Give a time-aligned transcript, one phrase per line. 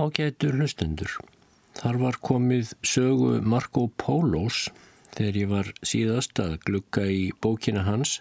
[0.00, 1.10] Ágætur hlustendur.
[1.76, 4.70] Þar var komið sögu Marco Pólos
[5.12, 8.14] þegar ég var síðast að glukka í bókina hans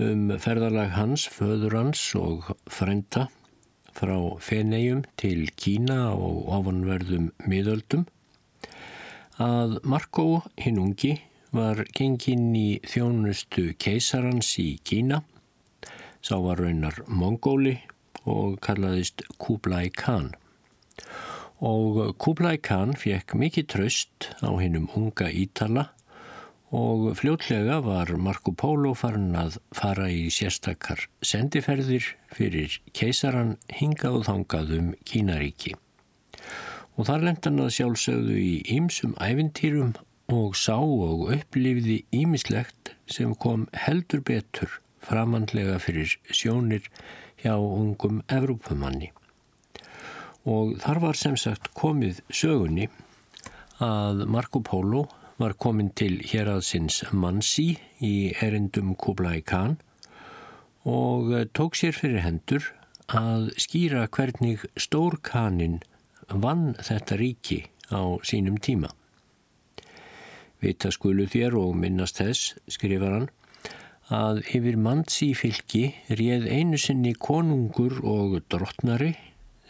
[0.00, 3.26] um ferðarlag hans, föður hans og frenda
[3.94, 8.06] frá Fenegjum til Kína og ofanverðum miðöldum.
[9.36, 11.18] Að Marco hinn ungi
[11.54, 15.20] var genginn í þjónustu keisarans í Kína.
[16.24, 17.76] Sá var raunar Mongóli
[18.24, 20.32] og kallaðist Kublai Khan
[21.64, 25.88] og Kublai Khan fekk mikið tröst á hinnum unga Ítala
[26.74, 34.26] og fljótlega var Marco Polo farin að fara í sérstakar sendiferðir fyrir keisaran hingað og
[34.28, 35.76] þangað um Kínaríki.
[36.98, 39.94] Og þar lenda hann að sjálfsögðu í ýmsum ævintýrum
[40.34, 46.88] og sá og upplifði ýmislegt sem kom heldur betur framandlega fyrir sjónir
[47.42, 49.12] hjá ungum Evrópumanni
[50.44, 52.88] og þar var sem sagt komið sögunni
[53.82, 55.06] að Marco Polo
[55.40, 57.74] var komin til héraðsins Mansi
[58.04, 59.78] í erindum Kublai Khan
[60.84, 62.68] og tók sér fyrir hendur
[63.08, 65.80] að skýra hvernig stór kanin
[66.28, 68.92] vann þetta ríki á sínum tíma.
[70.60, 73.28] Vita skulu þér og minnast þess, skrifar hann,
[74.08, 79.14] að yfir Mansi fylki réð einu sinni konungur og drottnari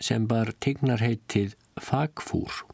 [0.04, 2.64] sem bar tignarheitið Fagfúr.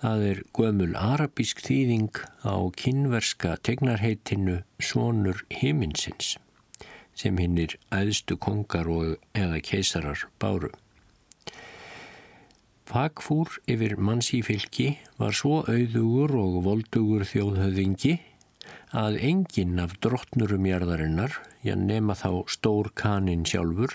[0.00, 6.36] Það er gömul arabísk þýðing á kynverska tignarheitinu Sónur himinsins
[7.20, 10.70] sem hinnir æðstu kongar og eða keisarar báru.
[12.88, 18.16] Fagfúr yfir mannsífylki var svo auðugur og voldugur þjóðhöðingi
[18.96, 23.94] að enginn af drottnurum jarðarinnar, já nema þá stór kanin sjálfur,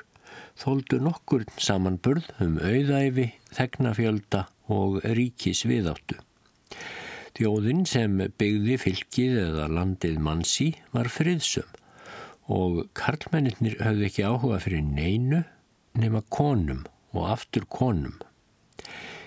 [0.59, 6.19] þóldu nokkur samanburð um auðæfi, þegnafjölda og ríkis viðáttu.
[7.35, 11.68] Þjóðin sem byggði fylkið eða landið mannsi var friðsum
[12.51, 15.41] og karlmennir höfðu ekki áhuga fyrir neinu
[16.00, 16.85] nema konum
[17.16, 18.16] og aftur konum.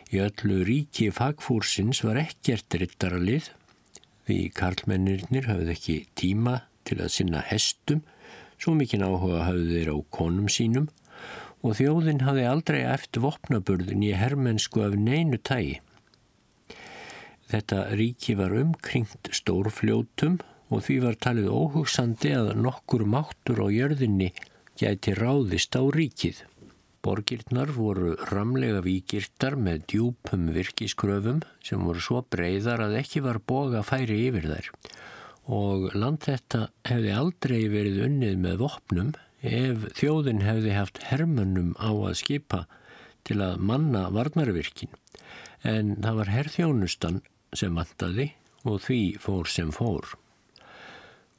[0.08, 3.50] Í öllu ríki fagfúrsins var ekkert rittaralið
[4.28, 8.02] því karlmennir höfðu ekki tíma til að sinna hestum,
[8.58, 10.88] svo mikinn áhuga höfðu þeir á konum sínum
[11.62, 15.78] og þjóðin hafði aldrei eftir vopnaburðin í herrmennsku af neinu tægi.
[17.48, 20.38] Þetta ríki var umkringt stórfljótum
[20.68, 24.32] og því var talið óhugsandi að nokkur máttur á jörðinni
[24.78, 26.44] gæti ráðist á ríkið.
[27.02, 33.84] Borgirnar voru ramlega víkirtar með djúpum virkiskröfum sem voru svo breyðar að ekki var boga
[33.86, 34.72] færi yfir þær
[35.48, 41.88] og land þetta hefði aldrei verið unnið með vopnum ef þjóðin hefði haft hermönnum á
[41.88, 42.64] að skipa
[43.24, 44.92] til að manna varnarvirkin
[45.66, 47.20] en það var herrþjónustan
[47.56, 48.32] sem vantaði
[48.68, 50.04] og því fór sem fór.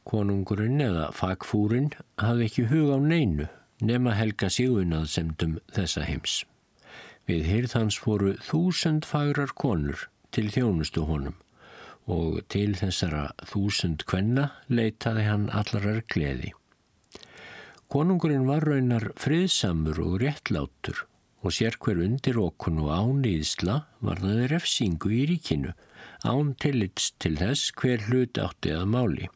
[0.09, 3.49] Konungurinn eða fagfúrin hafði ekki hug á neinu
[3.85, 6.41] nema helga sígunað semdum þessa heims.
[7.29, 11.37] Við hýrðans fóru þúsund fagrar konur til þjónustu honum
[12.09, 16.53] og til þessara þúsund kvenna leitaði hann allarar gleði.
[17.89, 21.05] Konungurinn var raunar friðsamur og réttlátur
[21.39, 25.71] og sér hver undir okun og ánýðsla var það refsingu í ríkinu,
[26.27, 29.29] án tillits til þess hver hlut átti að máli.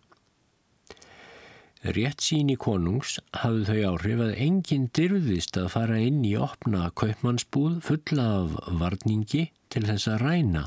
[1.84, 6.92] Rétt sín í konungs hafðu þau áhrif að enginn dyrðist að fara inn í opna
[7.00, 10.64] kaupmannsbúð fulla af varningi til þess að ræna,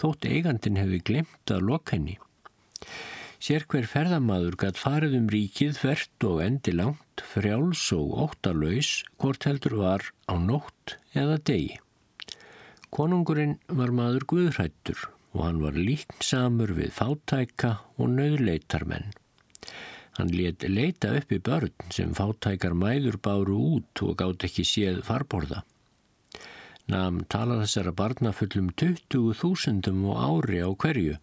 [0.00, 2.18] þótt eigandin hefði glemt að loka henni.
[3.44, 9.44] Sér hver ferðamaður gætt farið um ríkið þvert og endi langt, frjáls og óttalauðs, hvort
[9.44, 11.74] heldur var á nótt eða degi.
[12.94, 19.12] Konungurinn var maður guðrættur og hann var líknsamur við fátæka og nöðleitarmenn.
[20.14, 25.02] Hann let leita upp í börn sem fátækar mæður báru út og gátt ekki séð
[25.08, 25.64] farborða.
[26.92, 31.16] Namn tala þessara barna fullum 20.000 og ári á hverju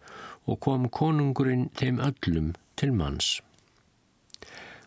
[0.50, 3.36] og kom konungurinn þeim öllum til manns.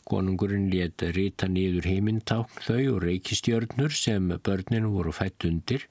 [0.06, 5.88] Konungurinn let rita nýður heimintákn þau og reykistjörnur sem börnin voru fætt undir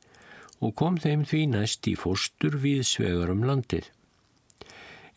[0.61, 3.89] og kom þeim því næst í fóstur við svegar um landið.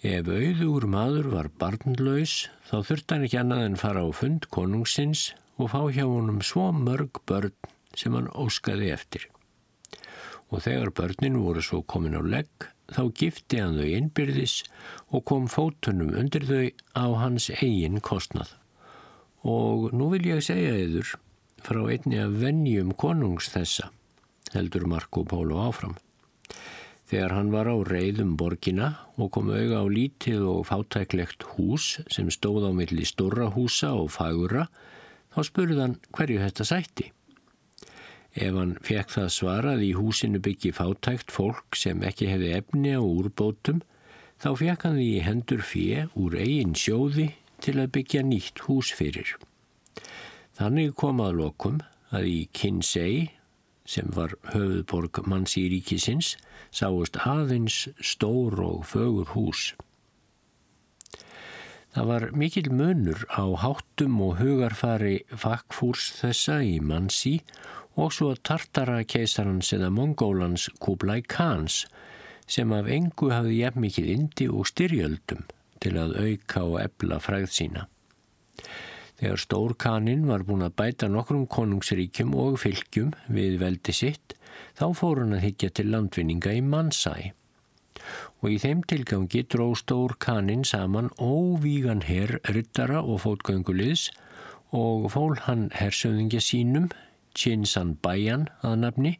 [0.01, 5.31] Ef auður maður var barnlaus þá þurft hann ekki annað en fara á fund konungsins
[5.57, 7.53] og fá hjá honum svo mörg börn
[7.97, 9.27] sem hann óskaði eftir.
[10.47, 14.61] Og þegar börnin voru svo komin á legg þá gifti hann þau innbyrðis
[15.11, 16.63] og kom fótunum undir þau
[16.95, 18.53] á hans eigin kostnað.
[19.43, 21.17] Og nú vil ég segja yður
[21.63, 23.91] frá einni af vennjum konungs þessa
[24.53, 25.97] heldur Marco Polo áfram.
[27.07, 32.27] Þegar hann var á reyðum borgina og kom auga á lítið og fátæklegt hús sem
[32.31, 34.67] stóð á milli stóra húsa og fagura,
[35.31, 37.11] þá spurði hann hverju þetta sætti.
[38.37, 43.01] Ef hann fekk það svarað í húsinu byggi fátækt fólk sem ekki hefði efni á
[43.01, 43.79] úrbótum,
[44.37, 47.31] þá fekk hann því hendur fjö úr eigin sjóði
[47.65, 49.33] til að byggja nýtt hús fyrir.
[50.57, 51.81] Þannig kom að lokum
[52.13, 53.31] að í Kinsey,
[53.87, 56.35] sem var höfuðborg manns í ríkisins,
[56.69, 59.71] sáust aðeins stór og fögur hús.
[61.95, 67.39] Það var mikil munur á háttum og hugarfari fakkfúrs þessa í mannsi
[67.97, 71.85] og svo tartara keisarans eða mongólans Kublai Khans
[72.47, 75.47] sem af engu hafði jafn mikið indi og styrjöldum
[75.83, 77.87] til að auka og ebla fræð sína.
[79.17, 84.35] Þegar Stórkaninn var búin að bæta nokkrum konungsríkjum og fylgjum við veldi sitt,
[84.77, 87.15] þá fór hann að higgja til landvinninga í Mansæ.
[88.45, 94.11] Og í þeim tilgangi dró Stórkaninn saman óvígan herr ryttara og fótgönguliðs
[94.77, 96.91] og fól hann hersöðingja sínum,
[97.37, 99.13] Chinsan Bayan að nafni,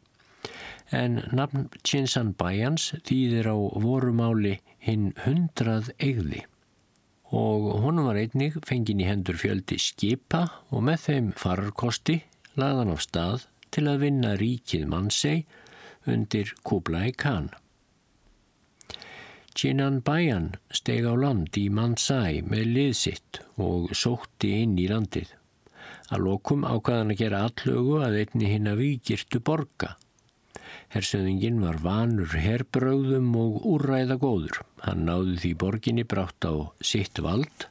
[0.90, 3.56] en nafn Chinsan Bayans þýðir á
[3.86, 6.44] vorumáli hinn hundrað eigði
[7.28, 12.22] og honum var einnig fengin í hendur fjöldi skipa og með þeim fararkosti
[12.56, 13.44] laðan af stað
[13.74, 15.44] til að vinna ríkið mannsei
[16.08, 17.50] undir Kublai Khan.
[19.58, 25.34] Jinan Bayan steg á land í Mansai með liðsitt og sótti inn í landið.
[26.08, 29.96] Að lokum ákvaðan að gera allögu að einni hinn að vikirtu borga
[30.88, 34.62] Hersöðingin var vanur herbröðum og úrræða góður.
[34.80, 37.66] Hann náði því borginni brátt á sitt vald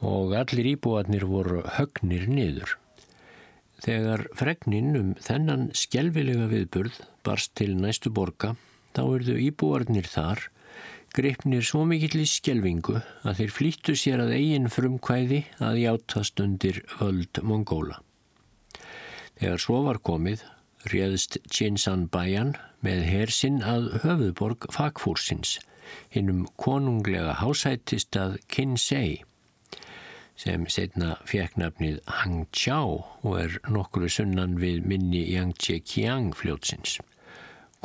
[0.00, 2.76] og allir íbúarnir voru högnir niður.
[3.84, 8.54] Þegar fregnin um þennan skjelvilega viðburð barst til næstu borga,
[8.96, 10.48] þá erðu íbúarnir þar,
[11.16, 16.82] greipnir svo mikill í skjelvingu að þeir flýttu sér að eigin frumkvæði að játast undir
[16.98, 18.00] völd Mongóla.
[19.38, 20.42] Þegar svo var komið,
[20.90, 25.58] réðst Jinsan Bayan með hersinn að höfuðborg Fakfúrsins,
[26.12, 29.22] hinnum konunglega hásættist að Kinsei,
[30.38, 36.98] sem setna fekk nafnið Hangqiao og er nokkru sunnan við minni Yangtze Kiang fljótsins.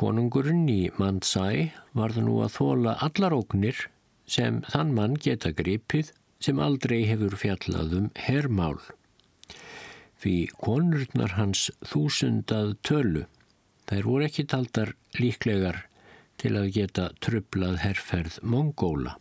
[0.00, 3.86] Konungurinn í Mansai varð nú að þóla allar óknir
[4.26, 6.10] sem þann mann geta gripið
[6.42, 8.80] sem aldrei hefur fjallaðum herrmál
[10.24, 13.26] því konurnar hans þúsundað tölu.
[13.84, 15.82] Þær voru ekki taldar líklegar
[16.40, 19.18] til að geta trublað herrferð Mongóla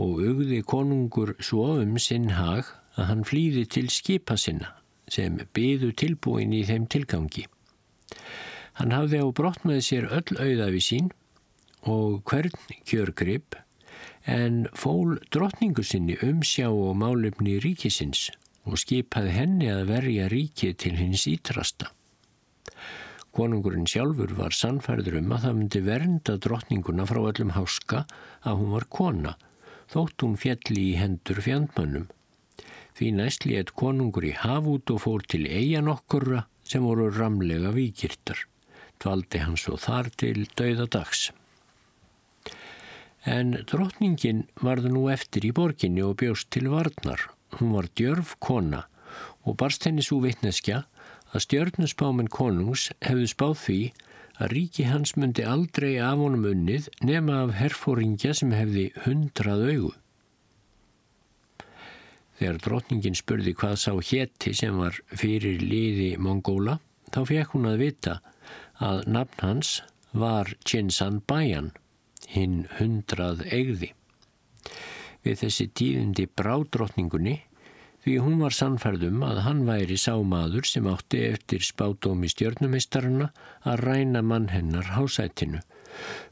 [0.00, 2.68] og augði konungur svo um sinn hag
[3.00, 4.76] að hann flýði til skipa sinna
[5.10, 7.46] sem byðu tilbúin í þeim tilgangi.
[8.78, 11.10] Hann hafði á brott með sér öll auðafi sín
[11.88, 12.54] og hvern
[12.86, 13.56] kjörgrip
[14.28, 18.28] en fól drottningu sinni umsjá og málefni ríkisins
[18.68, 21.90] og skipaði henni að verja ríkið til hins ítrasta.
[23.30, 28.04] Konungurinn sjálfur var sannfærður um að það myndi vernda drottninguna frá öllum háska
[28.42, 29.36] að hún var kona,
[29.92, 32.08] þótt hún fjalli í hendur fjandmönnum.
[32.98, 38.49] Því næstli eitt konungur í hafút og fór til eigan okkurra sem voru ramlega vikirtar.
[39.00, 41.30] Dvaldi hann svo þar til dauðadags.
[43.28, 47.28] En drottningin varði nú eftir í borginni og bjóst til varnar
[47.58, 48.84] Hún var djörf kona
[49.44, 50.84] og barst henni svo vitneskja
[51.34, 53.80] að stjörnusbáminn konungs hefðu spáð því
[54.40, 59.90] að ríki hans myndi aldrei af honum unnið nema af herfóringja sem hefði hundrað augu.
[62.40, 66.78] Þegar drotningin spurði hvað sá hétti sem var fyrir liði Mongóla,
[67.12, 68.14] þá fekk hún að vita
[68.80, 69.76] að nafn hans
[70.12, 71.70] var Chinsan Bayan,
[72.28, 73.94] hinn hundrað eigði
[75.24, 77.36] við þessi tíðindi brádrottningunni
[78.04, 83.28] því hún var sannferðum að hann væri sámaður sem átti eftir spátómi stjörnumistarana
[83.68, 85.60] að ræna mann hennar hásætinu.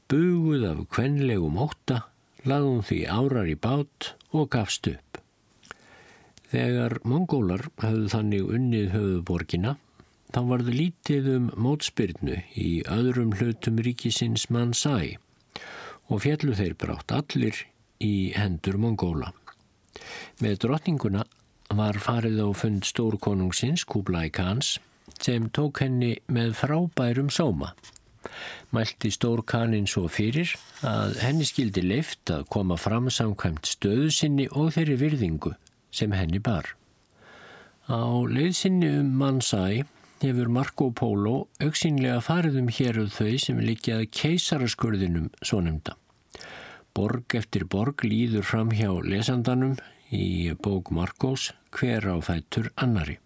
[0.08, 2.06] Buguð af kvenlegum óta,
[2.48, 5.20] laðum því árar í bát og gafst upp.
[6.48, 9.76] Þegar mongólar hafðu þannig unnið höfuborgina,
[10.34, 15.16] þá var það lítið um mótspyrnu í öðrum hlutum ríkisins mann sæ
[16.08, 17.64] og fjallu þeir brátt allir
[18.04, 19.32] í hendur Mongóla.
[20.40, 21.24] Með drotninguna
[21.74, 24.78] var farið á fund stórkonungsins Kublai Khans
[25.18, 27.74] sem tók henni með frábærum sóma.
[28.72, 30.52] Mælti stórkanin svo fyrir
[30.86, 35.54] að henni skildi leift að koma fram samkvæmt stöðu sinni og þeirri virðingu
[35.90, 36.74] sem henni bar.
[37.88, 39.84] Á leiðsinni um Mansai
[40.26, 45.94] hefur Marco Polo auksínlega farið um héruð þau sem líkjaði keisaraskurðinum svo nefnda.
[46.96, 49.76] Borg eftir borg líður fram hjá lesandanum
[50.10, 53.18] í bók Marcos hver á fætur annari.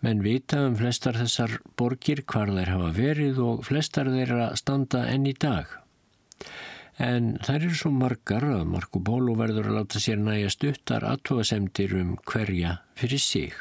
[0.00, 5.26] Menn vita um flestar þessar borgir hvar þær hafa verið og flestar þeirra standa enn
[5.28, 5.66] í dag.
[7.00, 11.96] En þær eru svo margar að Marco Polo verður að láta sér næja stuttar aðtóasemdir
[12.00, 13.56] um hverja fyrir sig.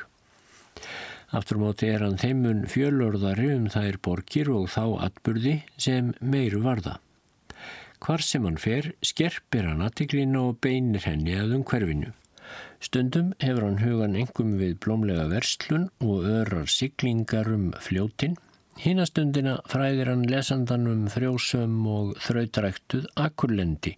[1.30, 6.96] Aftur móti er hann þeimun fjölörðari um þær borgir og þá atburði sem meiru varða.
[8.02, 12.16] Hvar sem hann fer, skerpir hann aðtiklinu og beinir henni að umhverfinu.
[12.82, 18.34] Stundum hefur hann hugan engum við blómlega verslun og örar siglingar um fljótin.
[18.80, 23.98] Hínastundina fræðir hann lesandan um frjósum og þrautaræktuð akkurlendi.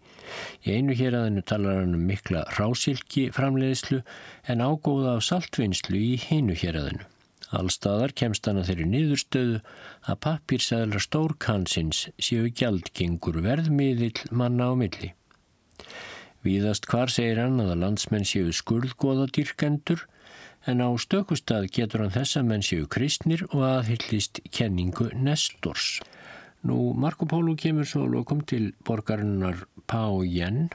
[0.65, 4.01] Í einu hér aðeinu talar hann um mikla rásilki framleiðslu
[4.51, 7.07] en ágóða af saltvinnslu í hínu hér aðeinu.
[7.51, 9.57] Allstaðar kemst hann að þeirri niðurstöðu
[10.07, 15.11] að pappírsæðlar stórkansins séu gjaldgengur verðmiðill manna á milli.
[16.41, 20.07] Víðast hvar segir hann að landsmenn séu skurðgóða dyrkendur
[20.65, 25.99] en á stökustad getur hann þess að menn séu kristnir og aðhyllist kenningu Nestors.
[26.65, 30.69] Nú Marco Polo kemur svo lokum til borgarinnar Pá Jen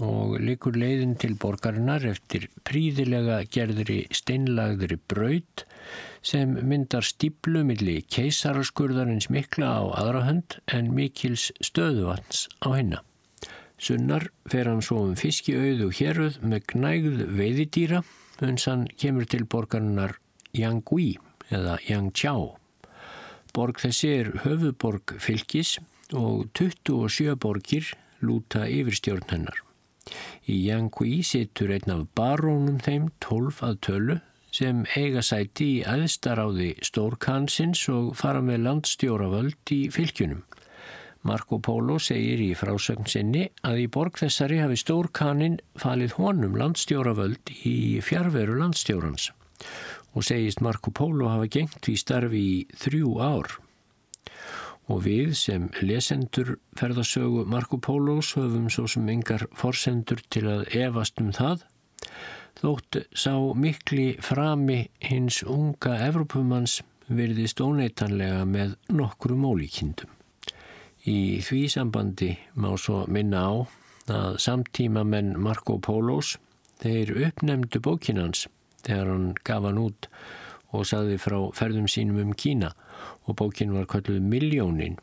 [0.00, 5.64] og likur leiðin til borgarinnar eftir príðilega gerðri steinlagðri braut
[6.24, 13.04] sem myndar stíplu milli keisaraskurðarins mikla á aðrahönd en mikils stöðuvans á hennar.
[13.80, 18.02] Sunnar fer hann svo um fiskiauðu héruð með gnægð veiðidýra
[18.44, 20.16] uns hann kemur til borgarinnar
[20.56, 21.14] Yangui
[21.52, 22.56] eða Yangqiao.
[23.56, 25.78] Borg þessi er höfuborg fylgis
[26.12, 27.90] og 27 borgir
[28.20, 29.69] lúta yfirstjórn hennar.
[30.50, 34.16] Í Yangui situr einn af barónum þeim 12 að tölu
[34.50, 40.40] sem eiga sæti í aðstaráði stórkansins og fara með landstjóravöld í fylgjunum.
[41.22, 47.54] Marco Polo segir í frásögn sinni að í borg þessari hafi stórkanin falið honum landstjóravöld
[47.68, 49.30] í fjárveru landstjórans
[50.16, 53.60] og segist Marco Polo hafa gengt í starfi í þrjú ár
[54.90, 61.20] og við sem lesendur ferðasögu Marco Polos höfum svo sem yngar forsendur til að evast
[61.22, 61.62] um það
[62.60, 66.80] þótt sá mikli frami hins unga Evrópumanns
[67.10, 70.10] virðist óneitanlega með nokkru mólíkindum.
[71.08, 73.52] Í því sambandi má svo minna á
[74.10, 76.34] að samtíma menn Marco Polos
[76.82, 78.46] þeir uppnemdu bókinans
[78.84, 80.10] þegar hann gaf hann út
[80.74, 82.74] og saði frá ferðum sínum um Kína
[83.26, 84.98] og bókin var kalluð Miljónin.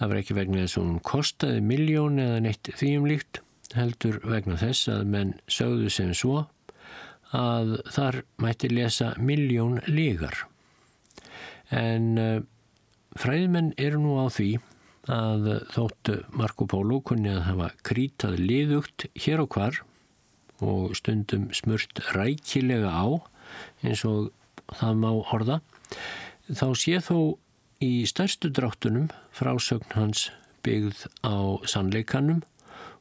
[0.00, 3.42] Það var ekki vegna þess að hún kostaði miljón eða neitt þýjumlíkt,
[3.76, 6.46] heldur vegna þess að menn sögðu sem svo
[7.36, 10.46] að þar mætti lesa miljón lígar.
[11.70, 12.40] En uh,
[13.20, 14.54] fræðmenn eru nú á því
[15.10, 19.80] að þóttu Marco Polo kunni að hafa krítað liðugt hér og hvar
[20.60, 23.08] og stundum smurt rækilega á
[23.84, 24.30] eins og
[24.76, 25.60] það má orða
[26.56, 27.16] þá sé þó
[27.84, 30.28] í stærstu dráttunum frásögn hans
[30.66, 31.36] byggð á
[31.70, 32.42] sannleikanum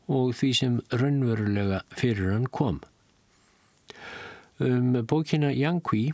[0.09, 2.79] og því sem raunverulega fyrir hann kom.
[4.59, 6.09] Um bókina Yankui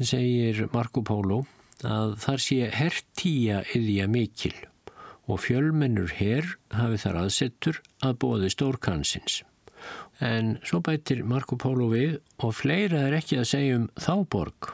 [0.00, 1.44] segir Marco Polo
[1.84, 4.54] að þar sé herrtíja yðja mikil
[5.30, 9.42] og fjölmennur herr hafi þar aðsettur að bóði stórkansins.
[10.22, 14.72] En svo bætir Marco Polo við og fleira er ekki að segja um þáborg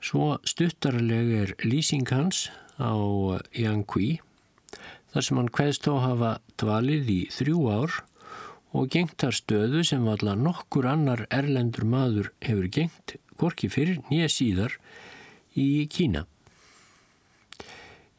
[0.00, 2.48] Svo stuttarleg er lýsing hans
[2.80, 2.96] á
[3.52, 4.16] Yankui
[5.12, 6.30] þar sem hann hveðst þó hafa
[6.60, 7.96] dvalið í þrjú ár
[8.72, 14.76] og gengtar stöðu sem valla nokkur annar erlendur maður hefur gengt gorki fyrir nýja síðar
[15.58, 16.24] í Kína.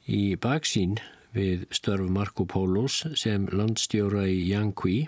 [0.05, 0.99] Í baksín
[1.33, 5.05] við störf Marco Polos sem landstjóra í Yankui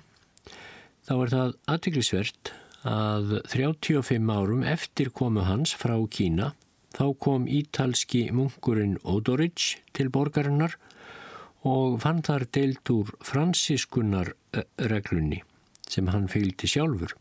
[1.06, 2.54] þá er það aðtiklisvert
[2.88, 6.54] að 35 árum eftir komu hans frá Kína
[6.94, 10.78] Þá kom ítalski munkurinn Odoric til borgarinnar
[11.66, 14.34] og fann þar deilt úr fransiskunnar
[14.92, 15.42] reglunni
[15.90, 17.16] sem hann fylgdi sjálfur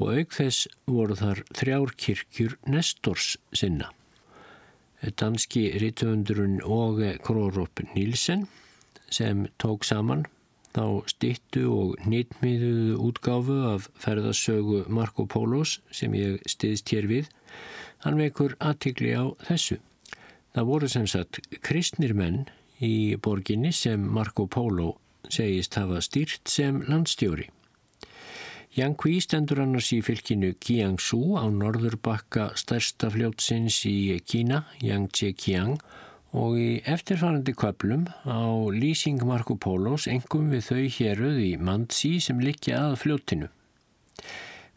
[0.00, 3.90] og auk þess voru þar þrjárkirkjur Nestors sinna.
[5.00, 8.46] Danski rítuundurinn Åge Krorup Nílsen
[9.12, 10.26] sem tók saman
[10.74, 17.30] þá stittu og nýttmiðuðu útgáfu af ferðasögu Marco Polos sem ég stiðst hér við
[18.04, 19.78] Hann vekur aðtikli á þessu.
[20.56, 22.46] Það voru sem sagt kristnir menn
[22.80, 24.94] í borginni sem Marco Polo
[25.30, 27.46] segist hafa stýrt sem landstjóri.
[28.78, 35.80] Yangqi stendur annars í fylkinu Jiangsu á norðurbakka stærsta fljótsins í Kína, Yangtze-Kiang
[36.38, 42.38] og í eftirfarandi köplum á lýsing Marco Polos engum við þau héruð í Mandsi sem
[42.38, 43.50] likja að fljóttinu.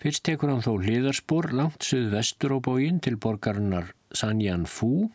[0.03, 5.05] Fyrst tekur hann þó hliðarspor langt söð vestur á bógin til borgarinnar Sanjan Fu.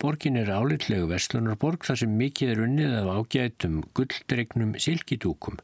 [0.00, 5.58] Borgin er álitlegu vestlunarborg þar sem mikið er unnið af ágætum gulldregnum silkidúkum.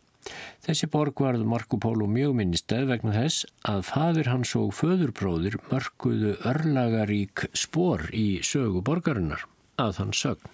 [0.60, 6.34] Þessi borg varð Marco Polo mjög minnistæð vegna þess að fadir hans og föðurbróðir mörguðu
[6.52, 9.48] örlagarík spor í sögu borgarinnar
[9.80, 10.52] að hann sögn.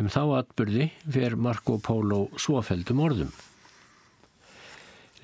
[0.00, 3.36] Um þá atbyrði fer Marco Polo svofeldum orðum.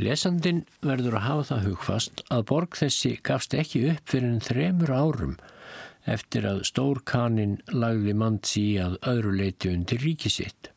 [0.02, 4.90] Lesandin verður að hafa það hugfast að borg þessi gafst ekki upp fyrir en þremur
[4.90, 5.34] árum
[6.10, 10.70] eftir að stórkanin lagði mandsi að öðru leiti undir ríkisitt.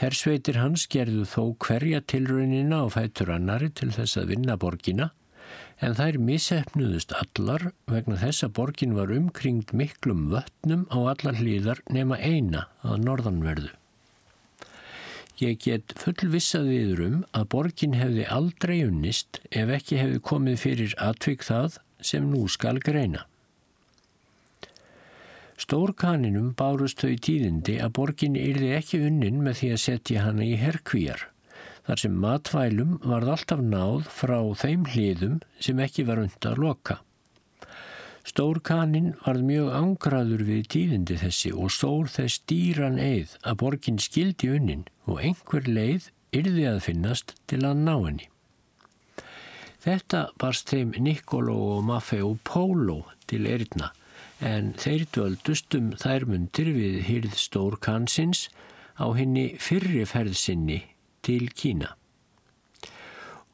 [0.00, 5.12] Hersveitir hans gerðu þó hverja tilraunina á fætur annari til þess að vinna borgina
[5.82, 11.82] en þær missefnuðust allar vegna þess að borgin var umkringd miklum vötnum á allar hlýðar
[11.90, 13.72] nema eina að norðanverðu.
[15.42, 20.94] Ég get fullvissað viður um að borgin hefði aldrei unnist ef ekki hefði komið fyrir
[21.02, 21.78] atvik það
[22.10, 23.24] sem nú skal greina.
[25.58, 30.54] Stórkaninum bárust þau tíðindi að borgin yrði ekki unnin með því að setja hana í
[30.62, 31.26] herkvíjar
[31.88, 37.00] þar sem matvælum varð alltaf náð frá þeim hliðum sem ekki var und að loka.
[38.22, 44.52] Stórkanin varð mjög angraður við tíðindi þessi og stór þess dýran eið að borgin skildi
[44.56, 48.28] unnin og einhver leið yrði að finnast til að ná henni.
[49.82, 53.90] Þetta barst þeim Niccolo og Maffeo Polo til erðna
[54.42, 58.46] en þeir dvöldust um þær mundir við hýrð Stórkansins
[58.98, 60.78] á henni fyrriferðsinni
[61.26, 61.96] til Kína.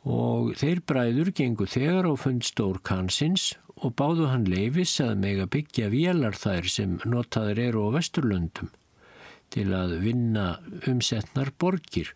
[0.08, 5.46] Og þeir bræður gengu þegar á fund stór kansins og báðu hann leifis að mega
[5.50, 8.70] byggja vélar þær sem notaður eru á Vesturlöndum
[9.54, 10.46] til að vinna
[10.90, 12.12] umsetnar borgir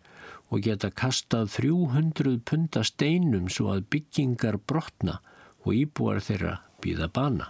[0.53, 5.19] og geta kastað 300 punta steinum svo að byggingar brotna
[5.63, 7.49] og íbúar þeirra býða bana.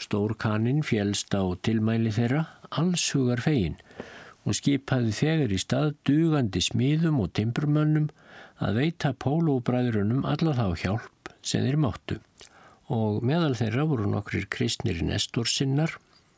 [0.00, 2.46] Stórkanin fjælst á tilmæli þeirra
[2.80, 3.78] allshugar fegin
[4.48, 8.08] og skipaði þegar í stað dugandi smíðum og timbrumönnum
[8.60, 12.18] að veita pólóbræðurunum alla þá hjálp sem þeir máttu
[12.90, 15.94] og meðal þeirra voru nokkrir kristnir nestorsinnar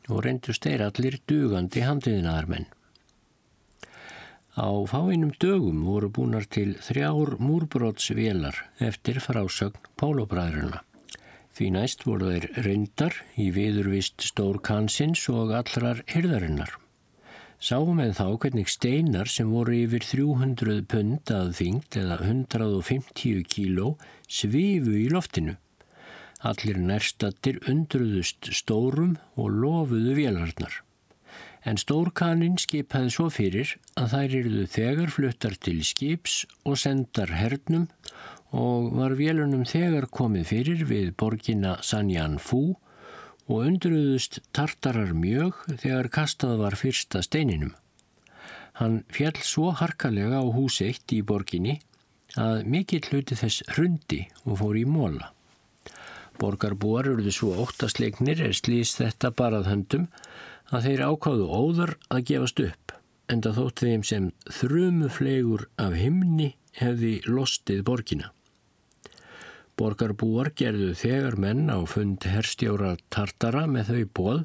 [0.09, 2.69] og reyndust þeir allir dugandi handiðinaðarmenn.
[4.53, 10.83] Á fáinum dögum voru búnar til þrjár múrbrótsvélar eftir frásögn pólóbræðuruna.
[11.57, 16.69] Því næst voru þeir reyndar í viðurvist stór kansins og allrar hyrðarinnar.
[17.63, 23.93] Sáum við þá hvernig steinar sem voru yfir 300 pund að þyngd eða 150 kíló
[24.27, 25.57] svifu í loftinu.
[26.43, 30.81] Allir nærstattir undruðust stórum og lofuðu vélarnar.
[31.63, 37.85] En stórkanin skipaði svo fyrir að þær eruðu þegar fluttar til skips og sendar hernum
[38.51, 42.75] og var vélunum þegar komið fyrir við borgina Sanjan Fú
[43.47, 47.71] og undruðust tartarar mjög þegar kastað var fyrsta steininum.
[48.79, 51.77] Hann fjall svo harkalega á hús eitt í borginni
[52.35, 55.31] að mikill hluti þess hrundi og fór í móla.
[56.41, 60.07] Borgarbúar eruðu svo óttasleiknir er slýst þetta barað höndum
[60.73, 62.95] að þeir ákáðu óðar að gefast upp
[63.31, 68.31] en það þótt þeim sem þrumuflegur af himni hefði lostið borgina.
[69.79, 74.41] Borgarbúar gerðu þegar menn á fund herstjóra Tartara með þau bóð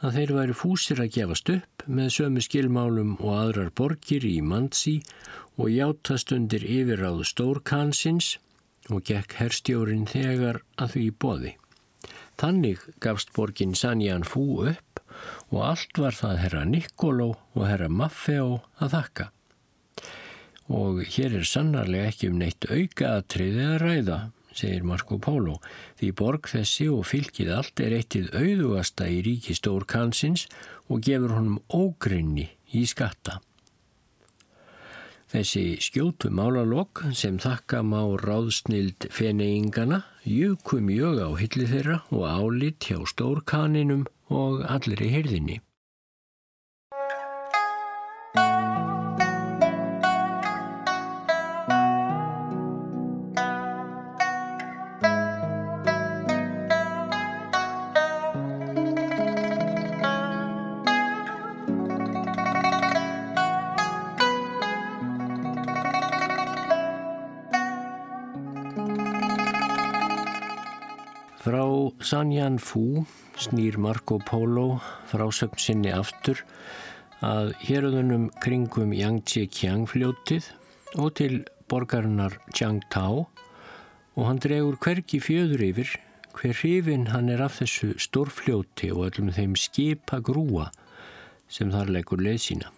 [0.00, 5.00] að þeir væri fúsir að gefast upp með sömu skilmálum og aðrar borgir í Mandsi
[5.60, 8.38] og játast undir yfirráðu Stórkansins
[8.90, 11.52] og gekk herstjórin þegar að því bóði.
[12.40, 15.02] Þannig gafst borgin Sanjan Fú upp
[15.50, 19.30] og allt var það herra Niccolo og herra Maffeo að þakka.
[20.70, 24.20] Og hér er sannarlega ekki um neitt auka aðtriðið að ræða
[24.56, 25.58] segir Marco Polo,
[25.98, 30.46] því borg þessi og fylgið allt er eittið auðugasta í ríki Stórkansins
[30.90, 33.40] og gefur honum ógrinni í skatta.
[35.30, 42.88] Þessi skjótu málalokk sem þakka má ráðsnild feneingana jöku mjög á hilli þeirra og álit
[42.88, 45.60] hjá Stórkaninum og allir í hyrðinni.
[72.50, 73.06] Sanjan Fú
[73.38, 76.40] snýr Marco Polo frásögn sinni aftur
[77.22, 80.48] að héröðunum kringum Yangtze Kiang fljótið
[80.98, 83.28] og til borgarinnar Chiang Tao
[84.16, 85.94] og hann dregur hvergi fjöður yfir
[86.34, 90.72] hver hrifin hann er af þessu stórfljóti og öllum þeim skipa grúa
[91.46, 92.74] sem þar leggur leið sína.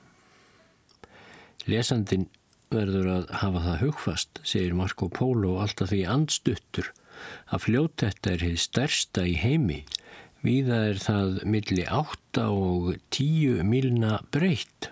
[1.65, 2.29] Lesandin
[2.69, 6.93] verður að hafa það hugfast, segir Marco Polo alltaf því andstuttur
[7.53, 9.83] að fljót þetta er hefð stærsta í heimi.
[10.43, 14.91] Víða er það milli 8 og 10 milna breytt,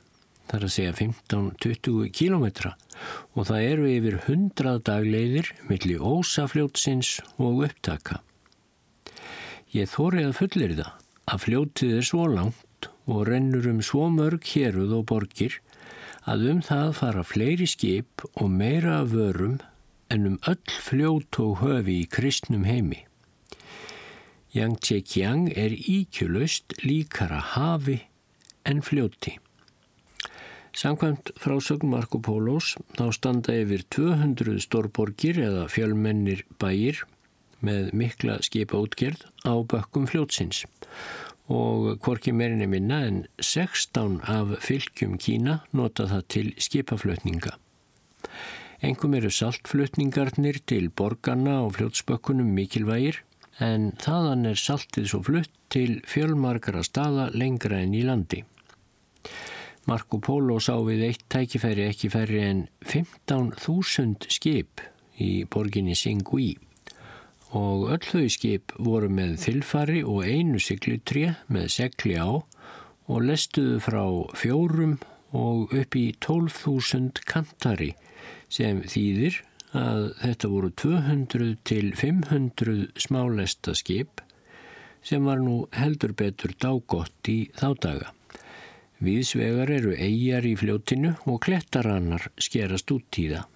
[0.50, 2.76] þar að segja 15-20 kílometra
[3.34, 8.20] og það eru yfir 100 dagleiðir milli ósafljótsins og upptaka.
[9.74, 10.94] Ég þórið að fullir það
[11.30, 15.58] að fljótið er svo langt og rennur um svo mörg héruð og borgir
[16.30, 19.58] að um það fara fleiri skip og meira vörum
[20.10, 23.04] en um öll fljót og höfi í kristnum heimi.
[24.50, 28.00] Yang Tsekiang er íkjulust líkara hafi
[28.66, 29.36] en fljóti.
[30.74, 37.02] Samkvæmt frásögn Marco Pólos þá standa yfir 200 stórborgir eða fjölmennir bæir
[37.62, 40.64] með mikla skipa útgerð á bökkum fljótsins
[41.50, 47.56] og hvorki meirinni minna en 16 af fylgjum Kína nota það til skipaflutninga.
[48.80, 53.18] Engum eru saltflutningarnir til borgarna og fljótsbökkunum mikilvægir
[53.60, 58.40] en þaðan er saltið svo flutt til fjölmarkara staða lengra enn í landi.
[59.84, 64.80] Marco Polo sá við eitt tækifæri ekki færri en 15.000 skip
[65.20, 66.54] í borginni Singui
[67.52, 73.80] og öll þau skip voru með þilfari og einu siglutré með segli á og lestuðu
[73.84, 74.04] frá
[74.40, 75.00] fjórum
[75.36, 77.92] og upp í 12.000 kantari
[78.50, 79.40] sem þýðir
[79.76, 84.22] að þetta voru 200 til 500 smálesta skip
[85.06, 88.10] sem var nú heldur betur dágott í þá daga.
[89.00, 93.46] Viðsvegar eru eigjar í fljótinu og klettarannar skerast út í það.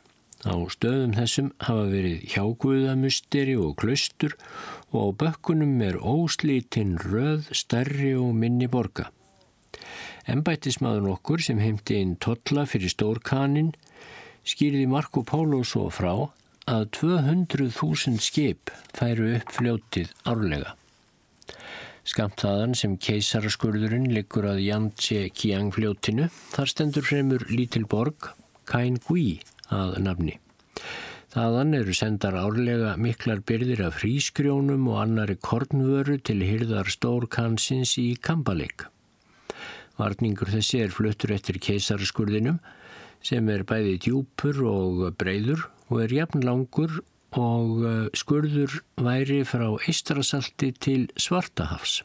[0.45, 4.37] Á stöðum þessum hafa verið hjáguðamusteri og klaustur
[4.93, 9.11] og á bökkunum er óslítinn röð, stærri og minni borga.
[10.29, 13.73] Embættismadur okkur sem heimti inn totla fyrir stórkanin
[14.45, 16.13] skýrði Marco Polo svo frá
[16.71, 20.75] að 200.000 skip færu upp fljótið árlega.
[22.05, 28.29] Skamt þaðan sem keisaraskurðurinn liggur að Yangtze Kiang fljótinu þar stendur fremur lítil borg
[28.69, 29.41] Kain Gui
[29.73, 30.39] að nafni.
[31.35, 38.13] Þaðan eru sendar árlega miklar byrðir af frískrjónum og annari kornvöru til hyrðar stórkansins í
[38.21, 38.85] Kambalik.
[39.99, 42.61] Varningur þessi er fluttur eftir keisaraskurðinum
[43.25, 47.01] sem er bæði djúpur og breyður og er jafn langur
[47.35, 52.03] og eh, skurður væri frá Eistrasalti til Svartahafs.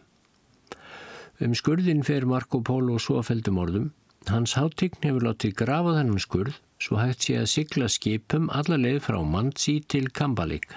[1.40, 3.92] Um skurðin fer Marco Polo svofeldum orðum.
[4.28, 9.02] Hans hátign hefur látið grafa þennan skurð svo hægt sé að sigla skipum alla leið
[9.08, 10.68] frá Mansi til Kambalik.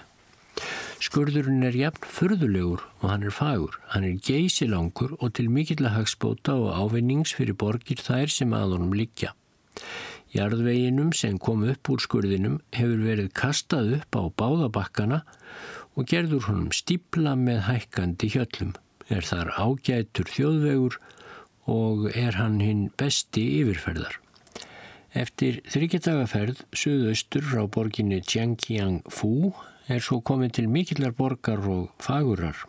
[1.02, 3.78] Skurðurinn er jafn förðulegur og hann er fagur.
[3.90, 8.76] Hann er geysilangur og til mikill að hagspóta og ávinnings fyrir borgir þær sem að
[8.76, 9.32] honum liggja.
[10.32, 15.18] Jarðveginum sem kom upp úr skurðinum hefur verið kastað upp á báðabakkana
[15.92, 18.72] og gerður honum stípla með hækkandi hjöllum.
[19.12, 20.96] Er þar ágætur þjóðvegur
[21.68, 24.16] og er hann hinn besti yfirferðar.
[25.12, 29.52] Eftir þryggjadagaferð suðaustur frá borginni Jiangqiang-Fu
[29.92, 32.64] er svo komið til mikillar borgar og fagurar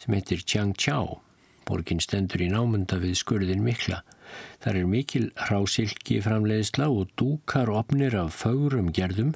[0.00, 1.18] sem heitir Jiangqiao.
[1.68, 4.00] Borgin stendur í námunda við skurðin mikla.
[4.64, 9.34] Þar er mikil hrásilki framleiðsla og dúkar opnir af fagurum gerðum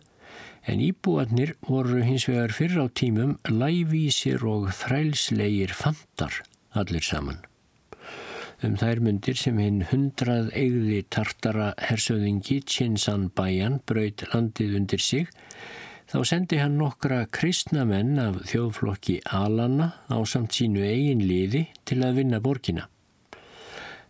[0.67, 6.43] en íbúarnir voru hins vegar fyrr á tímum lævísir og þrælslegir fantar
[6.79, 7.43] allir saman
[8.63, 15.33] um þær myndir sem hinn hundrað eigði tartara hersöðingi Chinsan Bayan braut landið undir sig
[16.13, 22.21] þá sendi hann nokkra kristnamenn af þjóðflokki Alana á samt sínu eigin liði til að
[22.21, 22.87] vinna borgina.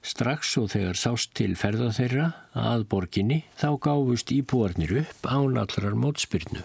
[0.03, 5.95] Strax og þegar sást til ferða þeirra að borginni þá gáfust íbúarnir upp án allrar
[5.95, 6.65] mótspyrnu.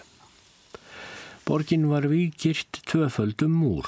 [1.46, 3.86] Borgin var vikirt tvöföldum múr.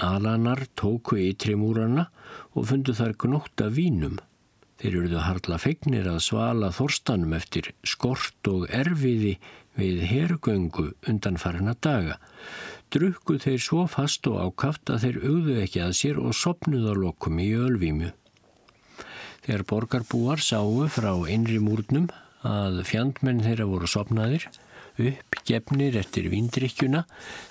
[0.00, 2.08] Alanar tóku ytri múrana
[2.56, 4.16] og fundu þar gnótt af vínum.
[4.80, 9.36] Þeir eruðu harla feignir að svala þorstanum eftir skort og erfiði
[9.78, 12.18] við hergöngu undan farina daga.
[12.90, 17.52] Drukku þeir svo fast og ákaft að þeir auðu ekki að sér og sopnuðarlokum í
[17.60, 18.14] ölvímu.
[19.44, 22.08] Þegar borgarbúar sáu frá einri múrnum
[22.44, 24.48] að fjandmenn þeirra voru sopnaðir,
[24.94, 27.00] Uppgefnir eftir vindrikkjuna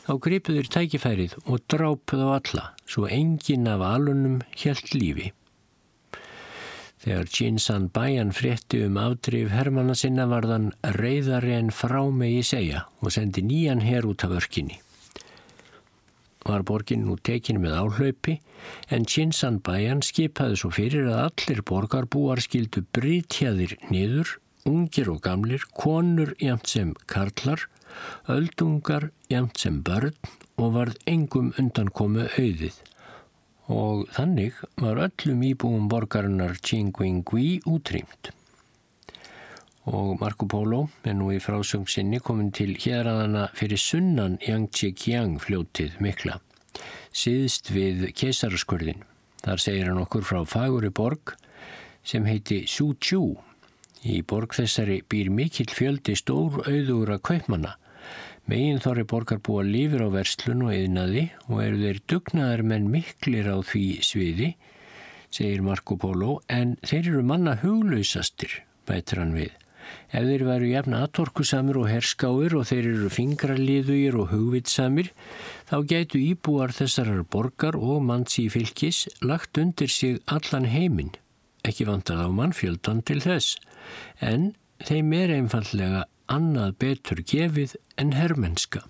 [0.06, 5.34] þá gripuður tækifærið og drápuð á alla svo engin af alunum helt lífi.
[7.04, 13.12] Þegar Jinsan Bayan frétti um afdrif Hermanna sinna varðan reyðari en frá megi segja og
[13.12, 14.80] sendi nýjan her út af örkinni
[16.48, 18.38] var borgin nú tekin með áhlaupi
[18.94, 24.38] en Chinsanbæjan skipaði svo fyrir að allir borgarbúar skildu brítjaðir niður,
[24.70, 27.68] ungir og gamlir, konur jæmt sem karlar,
[28.28, 30.16] öldungar jæmt sem börn
[30.60, 32.78] og varð engum undan komu auðið.
[33.72, 38.34] Og þannig var öllum íbúum borgarinnar Qingwingwi útrýmt
[39.86, 46.40] og Marco Polo er nú í frásöngsinni komin til hérraðana fyrir sunnan Yangtze-Kiang fljótið mikla.
[47.12, 49.04] Síðst við kesaraskurðin.
[49.44, 51.36] Þar segir hann okkur frá faguri borg
[52.08, 53.36] sem heiti Suzhou.
[54.04, 57.76] Í borg þessari býr mikill fjöldi stór auðúra kaupmanna.
[58.48, 63.48] Megin þorri borgar búa lífur á verslun og eðnaði og eru þeir dugnaðar menn miklir
[63.48, 64.50] á því sviði,
[65.32, 69.63] segir Marco Polo, en þeir eru manna huglausastir, bætir hann við.
[70.14, 75.12] Ef þeir veru jafn aðtorkusamir og herskáir og þeir eru fingraliðugir og hugvitsamir,
[75.70, 81.14] þá gætu íbúar þessarar borgar og manns í fylgis lagt undir sig allan heiminn.
[81.64, 83.58] Ekki vantar þá mannfjöldan til þess,
[84.20, 84.52] en
[84.84, 88.84] þeim er einfallega annað betur gefið en herrmennska.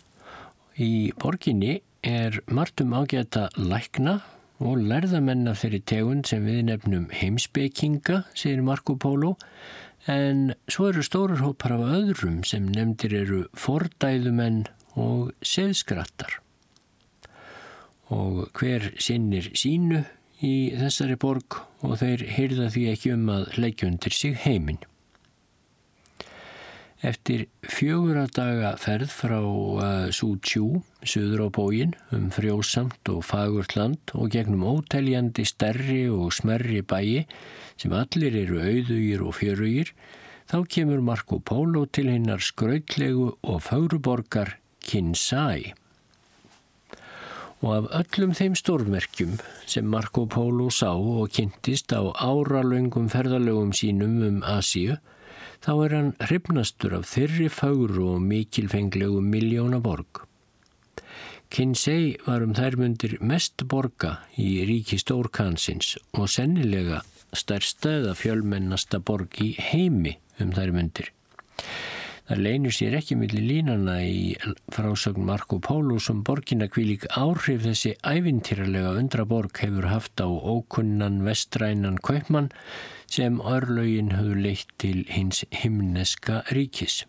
[0.77, 4.19] Í borginni er margtum ágæta lækna
[4.63, 9.35] og lærðamenn af þeirri tegund sem við nefnum heimsbygginga, segir Marco Polo,
[10.09, 14.65] en svo eru stórar hópar af öðrum sem nefndir eru fordæðumenn
[14.99, 16.39] og seðskrattar.
[18.13, 20.03] Og hver sinnir sínu
[20.43, 24.81] í þessari borg og þeir hyrða því ekki um að leggja undir sig heiminn.
[27.03, 33.75] Eftir fjögur að daga ferð frá uh, Sútsjú, söður á bógin, um frjósamt og fagurt
[33.75, 37.25] land og gegnum óteljandi stærri og smerri bæi
[37.75, 39.91] sem allir eru auðugir og fjörugir,
[40.47, 44.55] þá kemur Marco Polo til hinnar skrautlegu og fagruborgar
[44.87, 45.73] Kinsai.
[47.63, 54.21] Og af öllum þeim stórmerkjum sem Marco Polo sá og kynntist á áralöngum ferðalögum sínum
[54.23, 54.95] um Asíu,
[55.63, 60.25] þá er hann hrifnastur af þyrri fagru og mikilfenglegu miljónaborg.
[61.53, 68.99] Kinsei var um þær mundir mest borga í ríki Stórkansins og sennilega stærsta eða fjölmennasta
[68.99, 71.11] borg í heimi um þær myndir.
[72.23, 74.33] Það leynir sér ekki millir línana í
[74.71, 81.99] frásögn Marco Polo sem borgina kvílik áhrif þessi ævintýralega undraborg hefur haft á ókunnan vestrænan
[81.99, 82.49] kaupmann
[83.13, 87.03] sem örlögin höfðu leitt til hins himneska ríkis.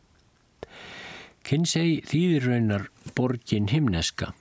[1.44, 2.84] Kinsey þýðir raunar
[3.16, 4.32] borgin himneska,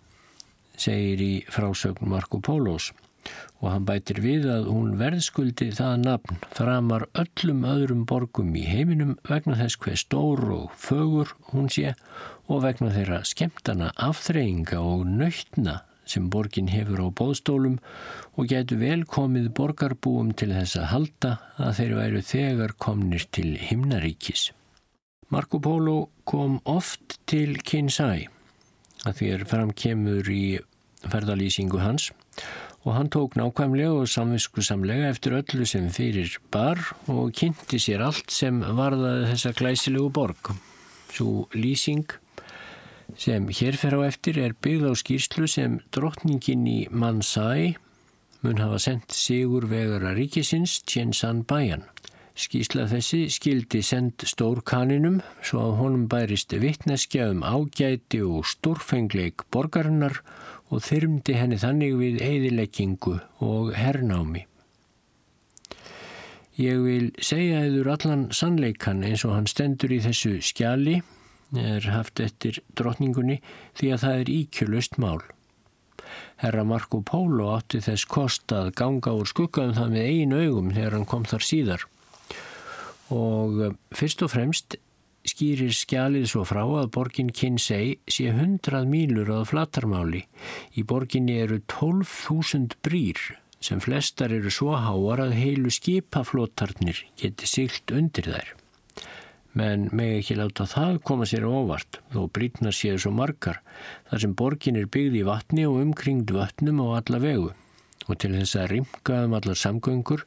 [0.75, 2.91] segir í frásögn Marco Polos
[3.61, 9.13] og hann bætir við að hún verðskuldi það nafn framar öllum öðrum borgum í heiminum
[9.29, 11.93] vegna þess hver stór og fögur hún sé
[12.51, 17.77] og vegna þeirra skemtana afþreyinga og nöytna sem borgin hefur á bóðstólum
[18.35, 24.51] og getur velkomið borgarbúum til þess að halda að þeir væru þegar komnir til himnaríkis.
[25.33, 28.27] Marco Polo kom oft til Kinsai
[29.03, 30.45] að því er framkemur í
[31.03, 32.11] ferðalýsingu hans
[32.83, 38.31] og hann tók nákvæmlega og samviskusamlega eftir öllu sem fyrir bar og kynnti sér allt
[38.31, 40.51] sem varðaði þessa glæsilegu borg.
[41.13, 42.11] Svo lýsing
[43.19, 47.75] sem hér fer á eftir er byggð á skýrslu sem drottningin í Mansai
[48.43, 51.85] mun hafa sendt Sigur Vegara ríkisins Tjensan Bajan.
[52.33, 60.17] Skísla þessi skildi send stórkaninum svo að honum bærist vittneskja um ágæti og stórfengleik borgarinnar
[60.73, 64.47] og þyrmdi henni þannig við eðileggingu og hernámi.
[66.57, 70.99] Ég vil segja eður allan sannleikan eins og hann stendur í þessu skjali,
[71.59, 73.39] er haft eftir drotningunni
[73.77, 75.21] því að það er íkjulust mál.
[76.43, 80.97] Herra Marco Polo átti þess kost að ganga úr skuggaðum það með einu augum þegar
[80.97, 81.85] hann kom þar síðar
[83.13, 84.77] og eh, fyrst og fremst
[85.27, 90.25] skýrir skjalið svo frá að borgin Kinsey sé 100 mílur á flatarmáli.
[90.75, 93.21] Í borginni eru 12.000 brýr
[93.63, 98.51] sem flestar eru svo háar að heilu skipaflótarnir geti silt undir þær.
[99.53, 103.59] Men meg ekki láta það koma sér óvart þó brýtnar séu svo margar
[104.09, 107.51] þar sem borgin er byggð í vatni og umkringd vatnum á alla vegu
[108.07, 110.25] og til þess að rimka um allar samgöngur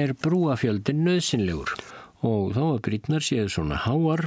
[0.00, 1.72] er brúafjöldin nöðsynlegur
[2.26, 4.26] og þó að brýtnar séu svona háar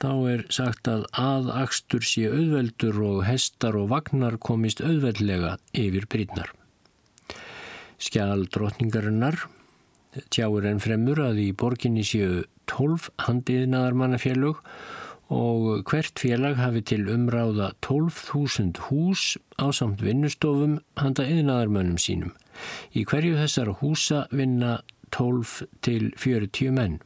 [0.00, 6.48] þá er sagt að aðakstur sé auðveldur og hestar og vagnar komist auðveldlega yfir brýtnar.
[8.00, 9.36] Skjál drotningarinnar
[10.32, 14.62] tjáur enn fremur að í borginni séu 12 handiðnaðarmannafélög
[15.30, 22.32] og hvert félag hafi til umráða 12.000 hús á samt vinnustofum handa yðnaðarmönnum sínum.
[22.90, 24.80] Í hverju þessar húsa vinna
[25.14, 26.98] 12 til 40 menn.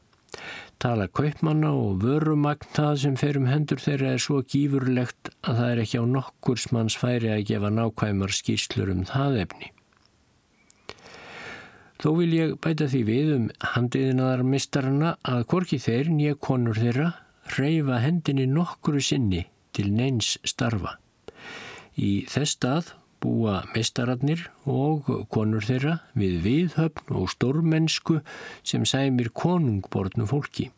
[0.81, 5.71] Tala kaupmanna og vörumagn það sem fer um hendur þeirra er svo gífurlegt að það
[5.71, 9.74] er ekki á nokkurs manns færi að gefa nákvæmar skýrslur um það efni.
[12.03, 17.13] Þó vil ég bæta því við um handiðinaðarmistarana að korki þeir nýja konur þeirra
[17.55, 20.99] reyfa hendinni nokkru sinni til neins starfa.
[21.95, 28.19] Í þess stað búa mestararnir og konur þeirra við viðhöfn og stórmennsku
[28.67, 30.71] sem sæmir konungbornu fólki.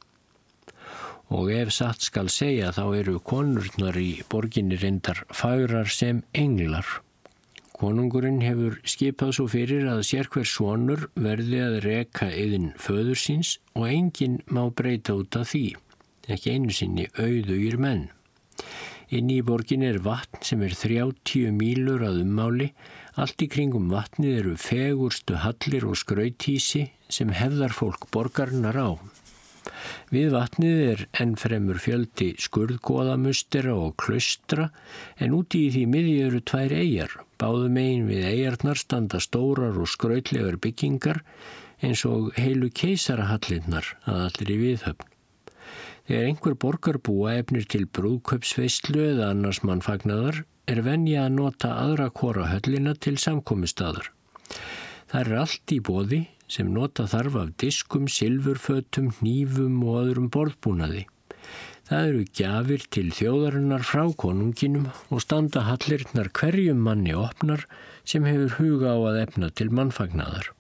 [1.35, 6.87] Og ef satt skal segja þá eru konurnar í borginni reyndar fagrar sem englar.
[7.77, 13.57] Konungurinn hefur skipað svo fyrir að sér hver svonur verði að reka yðin föður síns
[13.77, 15.67] og enginn má breyta út af því
[16.33, 18.07] ekki einu sinni auðugir menn.
[19.15, 22.73] Inn í borgin er vatn sem er 30 mílur að ummáli,
[23.15, 28.91] allt í kringum vatnið eru fegurstu hallir og skrautísi sem hefðar fólk borgarnar á.
[30.15, 34.71] Við vatnið er ennfremur fjöldi skurðgóðamustera og klustra
[35.19, 37.17] en úti í því miði eru tvær eigjar.
[37.41, 41.23] Báðum einn við eigjarnar standa stórar og skrautlegar byggingar
[41.85, 45.13] eins og heilu keisarahallinnar að allir í viðhöfn.
[46.07, 52.07] Þegar einhver borgar búa efnir til brúðköpsveistlu eða annars mannfagnadar er venja að nota aðra
[52.15, 54.13] kora höllina til samkomistadar.
[55.11, 61.07] Það er allt í bóði sem nota þarf af diskum, silfurfötum, nýfum og öðrum borðbúnaði.
[61.87, 67.63] Það eru gjafir til þjóðarinnar frá konunginum og standa hallirnar hverjum manni opnar
[68.03, 70.51] sem hefur huga á að efna til mannfagnadar.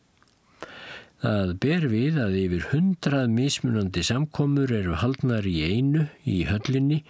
[1.24, 7.00] Það ber við að yfir hundrað mismunandi samkomur eru haldnar í einu í höllinni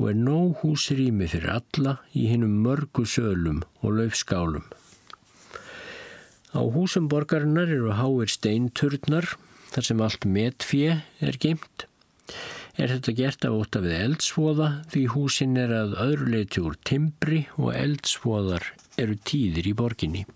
[0.00, 4.64] og er nóg húsrými fyrir alla í hinnum mörgu sölum og laufskálum.
[6.52, 9.24] Á húsum borgarinnar eru háir steinturnar
[9.72, 11.86] þar sem allt metfje er geimt.
[12.76, 17.40] Er þetta gert af óta við eldsvoða því húsin er að öðru leiti úr timbri
[17.56, 18.68] og eldsvoðar
[19.00, 20.26] eru tíðir í borginni.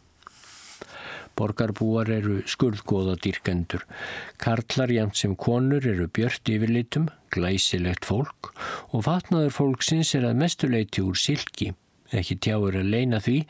[1.37, 3.85] Borgarbúar eru skurðgóða dýrkendur.
[4.41, 8.55] Karlar jæmt sem konur eru björt yfirlitum, glæsilegt fólk
[8.97, 11.75] og vatnaður fólksins er að mestuleiti úr silki.
[12.17, 13.43] Ekki tjáur að leina því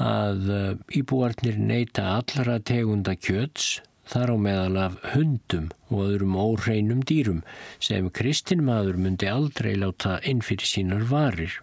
[0.00, 3.80] að eh, íbúarnir neyta allara tegunda kjöts
[4.10, 7.42] þar á meðal af hundum og öðrum óreinum dýrum
[7.82, 11.60] sem kristinmaður myndi aldrei láta inn fyrir sínar varir.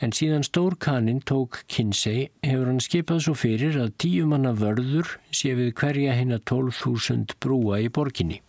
[0.00, 5.52] En síðan stórkaninn tók Kinsey hefur hann skipað svo fyrir að tíu manna vörður sé
[5.58, 8.40] við hverja hinn að 12.000 brúa í borginni.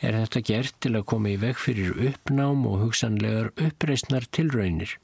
[0.00, 4.96] Er þetta gert til að koma í veg fyrir uppnám og hugsanlegar uppreysnar tilraunir?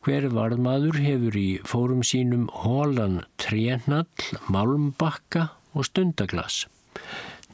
[0.00, 4.06] Hver varðmaður hefur í fórum sínum hólan trénall,
[4.48, 6.62] malmbakka og stundaglass.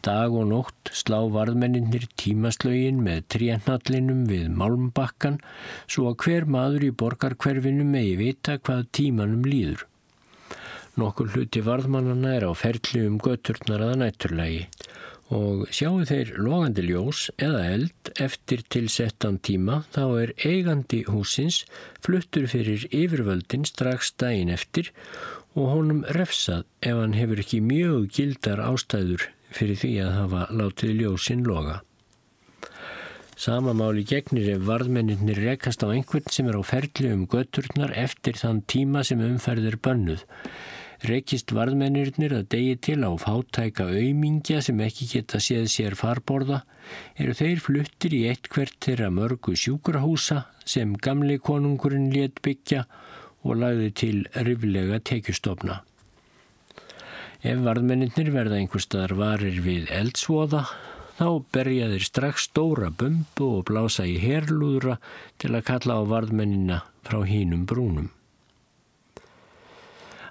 [0.06, 5.40] Dag og nótt slá varðmenninir tímaslögin með trénallinum við málmbakkan
[5.90, 9.82] svo að hver maður í borgarkverfinu megi vita hvað tímanum líður.
[11.02, 14.68] Nokkur hluti varðmannana er á ferli um götturnar aða nætturlægi
[15.34, 21.64] og sjáu þeir logandi ljós eða eld eftir tilsettan tíma þá er eigandi húsins
[22.04, 24.92] fluttur fyrir yfirvöldin strax daginn eftir
[25.56, 30.96] og honum refsað ef hann hefur ekki mjög gildar ástæður fyrir því að hafa látið
[31.00, 31.80] ljósinn loga.
[33.36, 38.38] Sama máli gegnir ef varðmenninir rekast á einhvern sem er á ferli um götturnar eftir
[38.40, 40.22] þann tíma sem umferðir bönnuð.
[41.04, 46.62] Rekist varðmennirnir að degi til á fátæka auðmingja sem ekki geta séð sér farborða
[47.20, 52.86] eru þeir fluttir í eitt hvert þeirra mörgu sjúkrahúsa sem gamli konungurinn létt byggja
[53.44, 54.16] og lagði til
[54.48, 55.82] riflega tekjustofna.
[57.44, 60.64] Ef varðmenninir verða einhver staðar varir við eldsvoða
[61.20, 64.96] þá berja þeir strax stóra bumbu og blása í herlúðra
[65.40, 68.15] til að kalla á varðmennina frá hínum brúnum.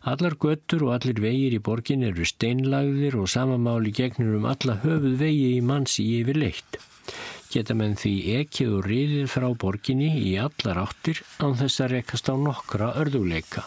[0.05, 5.15] Allar göttur og allir vegir í borgin eru steinlagðir og samamáli gegnur um alla höfuð
[5.17, 6.77] vegi í manns í yfir leitt.
[7.49, 12.29] Geta menn því ekið og riðið frá borginni í allar áttir án þess að rekast
[12.29, 13.65] á nokkra örðuleika.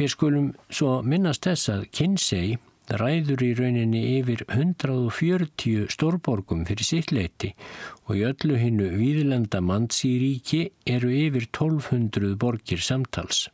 [0.00, 2.56] Við skulum svo minnast þess að Kinsey
[2.88, 7.52] ræður í rauninni yfir 140 stórborgum fyrir sitt leiti
[8.08, 13.50] og í öllu hinnu výðlenda mannsýríki eru yfir 1200 borgir samtals.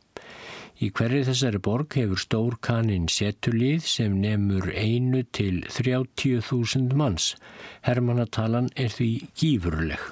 [0.77, 7.31] Í hverju þessari borg hefur stór kaninn setulíð sem nefnur einu til 30.000 manns.
[7.87, 9.07] Hermannatalan er því
[9.41, 10.03] gífurleg.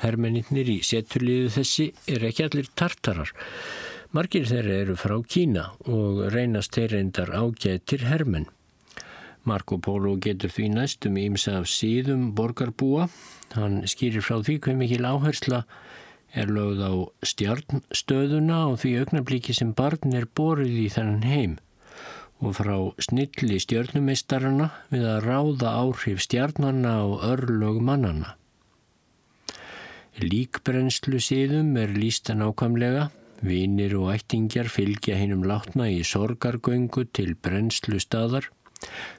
[0.00, 3.34] Hermennir í setulíðu þessi er ekki allir tartarar.
[4.16, 8.48] Margir þeirra eru frá Kína og reynast þeir reyndar ágættir hermenn.
[9.44, 13.10] Marco Polo getur því næstum ímsa af síðum borgarbúa.
[13.52, 15.87] Hann skýrir frá því hver mikil áhersla er
[16.52, 16.92] lögð á
[17.24, 21.54] stjarnstöðuna og því augnablíki sem barn er borið í þennan heim.
[22.38, 28.36] Og frá snilli stjörnumeistarana við að ráða áhrif stjarnanna og örlög mannana.
[30.18, 33.08] Líkbrennslu síðum er lísta nákvæmlega,
[33.40, 38.50] vinir og ættingjar fylgja hinnum látna í sorgargöngu til brennslu staðar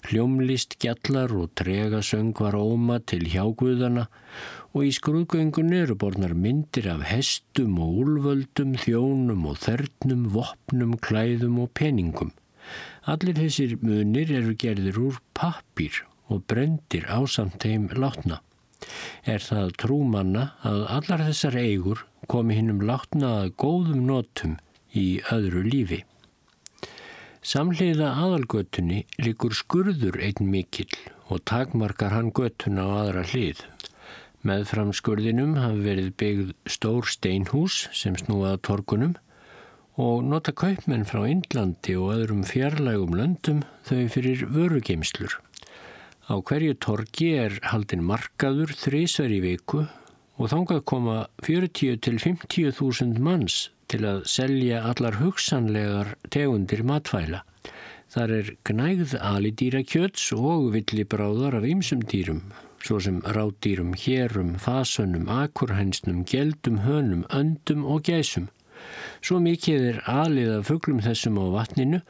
[0.07, 4.13] Hljómlist gjallar og tregasöng var óma til hjáguðana og
[4.77, 11.71] í skrúðgöngunni eru borðnar myndir af hestum og úlvöldum, þjónum og þörnum, vopnum, klæðum og
[11.77, 12.29] peningum.
[13.09, 18.43] Allir þessir munir eru gerðir úr pappir og brendir ásamt heim látna.
[19.25, 24.55] Er það trúmanna að allar þessar eigur komi hinnum látna að góðum notum
[24.93, 26.03] í öðru lífi.
[27.41, 30.91] Samhliða aðalgötunni likur skurður einn mikill
[31.29, 33.65] og takmarkar hann götuna á aðra hlið.
[34.39, 39.17] Með fram skurðinum hafi verið byggð stór steinhús sem snúaða torkunum
[39.99, 45.35] og nota kaupmenn frá Indlandi og öðrum fjarlægum löndum þau fyrir vörugeimslur.
[46.31, 49.83] Á hverju torki er haldin markaður þrísver í viku
[50.39, 57.43] og þángað koma 40 til 50 þúsund manns til að selja allar hugsanlegar tegundir matvæla.
[58.09, 62.45] Þar er gnægð alidýra kjöts og villibráðar af ymsum dýrum,
[62.83, 68.49] svo sem ráttýrum, hérum, fasunum, akurhænsnum, geldum, hönum, öndum og gæsum.
[69.21, 72.01] Svo mikið er alið af fugglum þessum á vatninu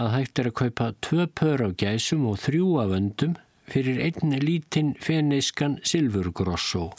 [0.00, 3.36] að hægt er að kaupa tvö pör af gæsum og þrjú af öndum
[3.70, 6.92] fyrir einn lítinn feneiskan silfurgrossó.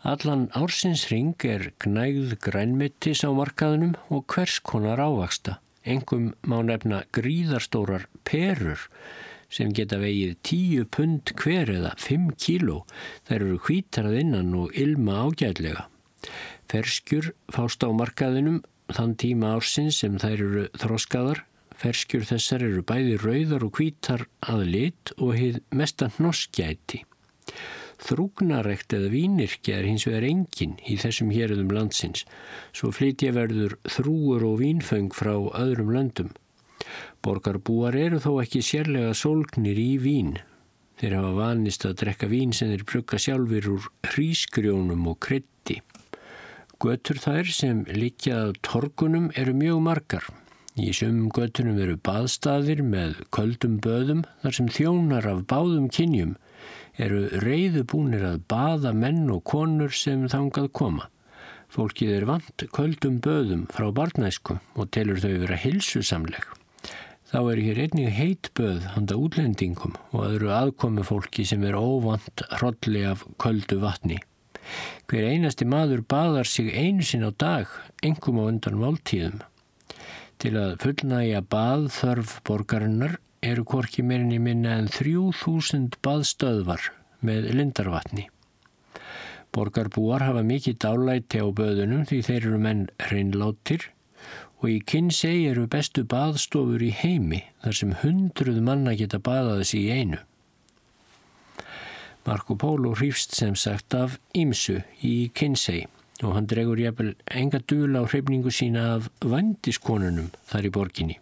[0.00, 5.58] Allan ársinsring er gnægð grænmittis á markaðunum og hvers konar ávaksta.
[5.84, 8.80] Engum má nefna gríðarstórar perur
[9.50, 12.84] sem geta vegið 10 pund hver eða 5 kíló.
[13.28, 15.86] Þær eru hvítarað innan og ilma ágæðlega.
[16.70, 18.60] Ferskjur fást á markaðunum
[18.94, 21.44] þann tíma ársins sem þær eru þróskaðar.
[21.80, 27.04] Ferskjur þessar eru bæði rauðar og hvítar að lit og hefð mestan hnoskjæti.
[28.00, 32.24] Þrúgnarekt eða vínirkja er hins vegar engin í þessum hérðum landsins,
[32.72, 36.30] svo flytja verður þrúur og vínföng frá öðrum löndum.
[37.20, 40.38] Borgarbúar eru þó ekki sérlega sólgnir í vín.
[41.00, 45.80] Þeir hafa vanist að drekka vín sem þeir brugga sjálfur úr hrísgrjónum og krytti.
[46.80, 50.28] Götur þær sem likjað torgunum eru mjög margar.
[50.80, 56.38] Í sumum götunum eru baðstaðir með köldum böðum þar sem þjónar af báðum kynjum
[57.00, 61.10] eru reyðubúnir að baða menn og konur sem þangað koma.
[61.70, 66.48] Fólkið er vant köldum böðum frá barnæsku og telur þau vera hilsusamleg.
[67.30, 73.04] Þá er hér einnig heitböð handa útlendingum og öðru aðkomi fólki sem er óvant hrolli
[73.06, 74.16] af köldu vatni.
[75.06, 77.70] Hver einasti maður baðar sig einu sinn á dag,
[78.02, 79.44] engum á undan máltíðum.
[80.42, 83.14] Til að fullnægja baðþörf borgarinnar
[83.46, 86.90] eru korki meirinni minna en 3000 baðstöðvar
[87.22, 88.26] með lindarvatni.
[89.54, 93.86] Borgarbúar hafa mikið dálæti á böðunum því þeir eru menn hreinláttir
[94.60, 99.86] og í Kinsey eru bestu baðstofur í heimi þar sem hundruð manna geta baðaðis í
[99.88, 100.20] einu.
[102.26, 105.86] Marco Polo hrýfst sem sagt af Ímsu í Kinsey
[106.20, 111.16] og hann dregur jæfnvel enga dula á hrifningu sína af vandiskonunum þar í borginni.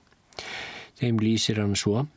[0.99, 2.09] Þeim lýsir hann svo.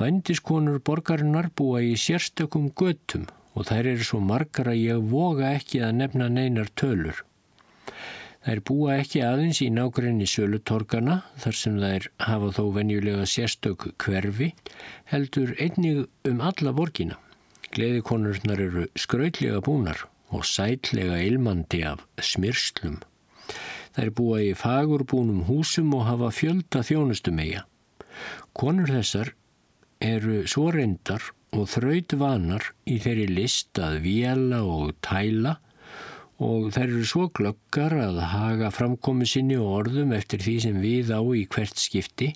[0.00, 5.82] Vændiskonur borgarinnar búa í sérstökum göttum og þær eru svo margar að ég voga ekki
[5.84, 7.20] að nefna neinar tölur.
[8.42, 14.48] Þær búa ekki aðeins í nákrenni sölutorgana þar sem þær hafa þó venjulega sérstök hverfi
[15.12, 17.20] heldur einnig um alla borgina.
[17.72, 20.02] Gleðikonurnar eru skrautlega búnar
[20.34, 22.98] og sætlega ilmandi af smyrslum.
[23.94, 27.62] Þær búa í fagurbúnum húsum og hafa fjölda þjónustum eiga.
[28.58, 29.34] Konur þessar
[30.02, 35.60] eru svo reyndar og þraut vanar í þeirri list að vjela og tæla
[36.42, 41.12] og þær eru svo glöggar að haga framkomi sinni og orðum eftir því sem við
[41.12, 42.32] á í hvert skipti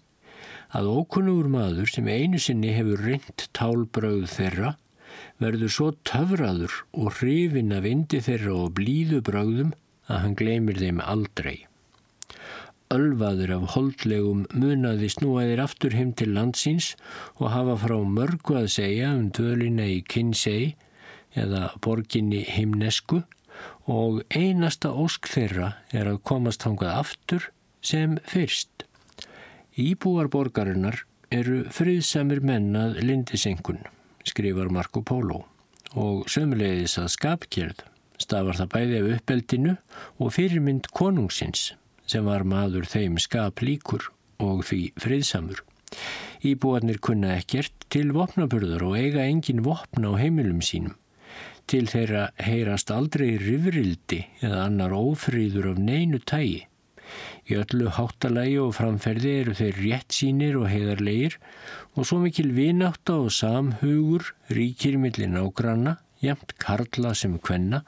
[0.77, 4.75] að ókunnugur maður sem einu sinni hefur reynt tálbröð þeirra
[5.43, 9.73] verður svo töfraður og hrifin af indi þeirra og blíðu bröðum
[10.07, 11.67] að hann gleymir þeim aldrei.
[12.95, 16.93] Ölvaður af holdlegum munaði snúaðir aftur heim til landsins
[17.41, 20.77] og hafa frá mörgu að segja um dvölina í Kinsey
[21.35, 23.25] eða borginni Himnesku
[23.87, 27.51] og einasta ósk þeirra er að komast hangað aftur
[27.87, 28.87] sem fyrst.
[29.79, 33.83] Íbúar borgarinnar eru friðsamir mennað lindisengun,
[34.27, 35.45] skrifar Marco Polo
[35.97, 37.85] og sömulegðis að skapkjörð
[38.21, 39.75] stafar það bæði af uppeldinu
[40.19, 41.71] og fyrirmynd konungsins
[42.09, 44.11] sem var maður þeim skap líkur
[44.43, 45.63] og því friðsamur.
[46.47, 50.95] Íbúarnir kunna ekkert til vopnaburðar og eiga engin vopna á heimilum sínum.
[51.67, 56.61] Til þeirra heyrast aldrei rifrildi eða annar ófríður af neinu tægi.
[57.51, 61.37] Í öllu háttalægi og framferði eru þeir rétt sínir og heiðarleir
[61.95, 67.83] og svo mikil vináta og samhugur ríkir millin á granna, jæmt karla sem kvenna,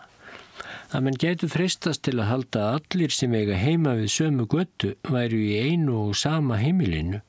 [0.90, 5.38] að mann getur freistast til að halda allir sem eiga heima við sömu göttu væru
[5.38, 7.22] í einu og sama heimilinu.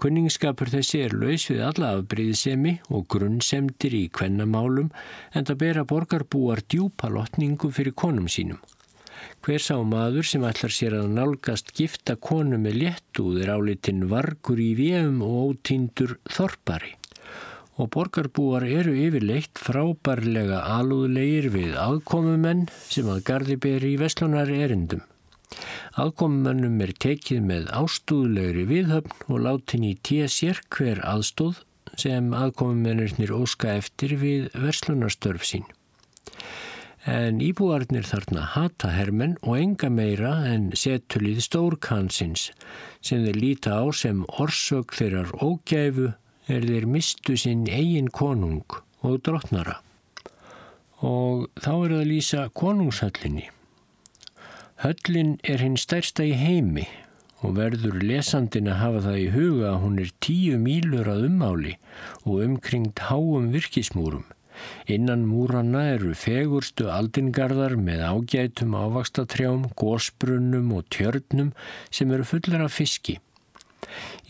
[0.00, 4.86] Kunningsskapur þessi er laus við alla afbríðsemi og grunnsemdir í kvennamálum
[5.36, 8.62] en það bera borgarbúar djúpa lotningu fyrir konum sínum.
[9.44, 14.70] Hver sá maður sem ætlar sér að nálgast gifta konu með léttúðir álitinn vargur í
[14.78, 16.94] vefum og ótíndur þorpari.
[17.76, 25.04] Og borgarbúar eru yfirleitt frábærlega alúðlegir við aðkomumenn sem að gardi beri í veslunar erindum.
[26.00, 31.64] Aðkomumönnum er tekið með ástúðlegri viðhöfn og látin í tíu sér hver aðstóð
[31.98, 35.66] sem aðkomumönnirnir óska eftir við verslunarstörf sín.
[37.08, 42.50] En íbúarnir þarna hata hermenn og enga meira en setulið stórkansins
[43.00, 46.10] sem þeir líta á sem orsök þeirrar ógæfu
[46.50, 49.78] er þeir mistu sinn eigin konung og drottnara.
[51.00, 53.48] Og þá er það að lýsa konungshöllinni.
[54.80, 56.86] Höllin er hinn stærsta í heimi
[57.44, 61.74] og verður lesandin að hafa það í huga að hún er tíu mílur að ummáli
[62.22, 64.24] og umkringt háum virkismúrum.
[64.88, 71.52] Innan múranna eru fegurstu aldingarðar með ágætum ávakstatrjám, gósbrunnum og tjörnum
[71.92, 73.18] sem eru fullar af fiski.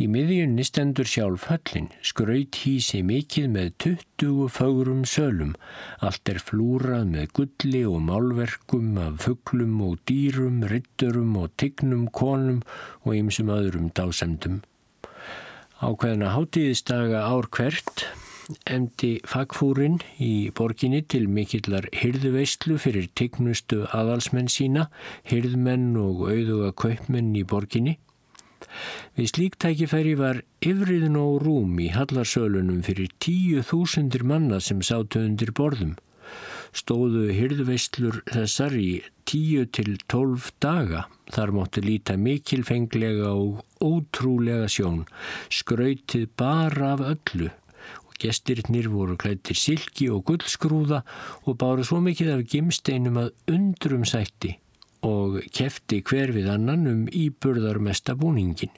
[0.00, 5.52] Í miðjunni stendur sjálf höllin, skraut hísi mikið með 20 fagrum sölum.
[6.04, 12.64] Allt er flúrað með gulli og málverkum af fugglum og dýrum, ritturum og tignum, konum
[13.04, 14.62] og ýmsum öðrum dásemdum.
[15.80, 18.04] Ákveðina hátíðistaga ár hvert
[18.68, 24.88] emdi fagfúrin í borginni til mikillar hyrðuveistlu fyrir tignustu aðalsmenn sína,
[25.30, 27.98] hyrðmenn og auðuga kaupmenn í borginni.
[29.18, 35.22] Við slík tækifæri var yfriðin og rúm í hallarsölunum fyrir tíu þúsundir manna sem sátu
[35.24, 35.96] undir borðum.
[36.76, 38.90] Stóðu hyrðveistlur þessar í
[39.26, 41.06] tíu til tólf daga.
[41.30, 45.02] Þar mótti líta mikilfenglega og ótrúlega sjón,
[45.50, 47.50] skrautið bara af öllu
[48.20, 51.00] Gestirnir voru klættir silki og gullskrúða
[51.48, 54.58] og báru svo mikið af gimsteinum að undrum sætti
[55.06, 58.72] og kefti hver við annan um íburðarmesta búningin.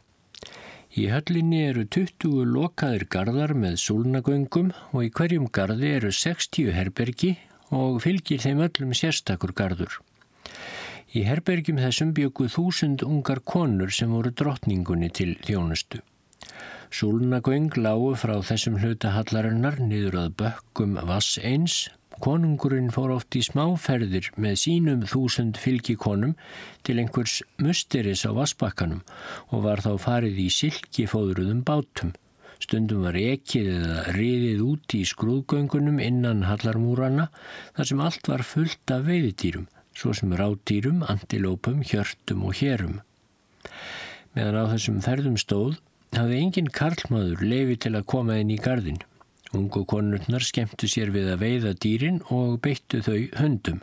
[0.92, 7.36] Í höllinni eru 20 lokaðir gardar með súlnagöngum og í hverjum gardi eru 60 herbergi
[7.72, 9.94] og fylgir þeim öllum sérstakur gardur.
[11.16, 16.02] Í herbergjum þessum byggu þúsund ungar konur sem voru drottningunni til þjónustu.
[16.92, 21.86] Súlnagöng lágu frá þessum hluta hallarinnar niður að bökkum vass eins
[22.22, 26.36] Konungurinn fór oft í smáferðir með sínum þúsund fylgikonum
[26.86, 29.00] til einhvers musteris á vassbakkanum
[29.50, 32.14] og var þá farið í silkifóðruðum bátum.
[32.62, 37.26] Stundum var ekið eða riðið út í skrúðgöngunum innan hallarmúrana
[37.74, 39.66] þar sem allt var fullt af veiðdýrum,
[39.98, 43.00] svo sem ráttýrum, antilópum, hjörtum og hérum.
[44.36, 45.80] Meðan á þessum ferðum stóð
[46.14, 49.02] hafði engin karlmaður lefi til að koma inn í gardin.
[49.52, 53.82] Ungu konurnar skemmtu sér við að veiða dýrin og beittu þau hundum.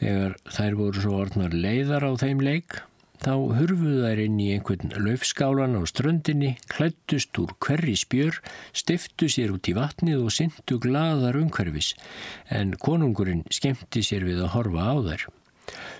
[0.00, 2.76] Þegar þær voru svo orðnar leiðar á þeim leik,
[3.24, 8.42] þá hurfuð þær inn í einhvern löfskálan á ströndinni, klættust úr hverri spjör,
[8.76, 11.94] stiftu sér út í vatnið og syndu gladar umhverfis,
[12.52, 15.28] en konungurinn skemmti sér við að horfa á þær.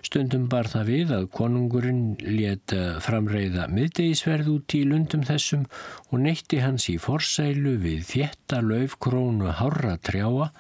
[0.06, 5.66] Stundum bar það við að konungurinn let framreiða miðdegisverð út í lundum þessum
[6.10, 10.50] og neytti hans í forsælu við þjetta laufkrónu hárra trjáa